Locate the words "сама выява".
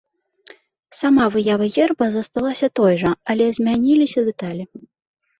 0.99-1.67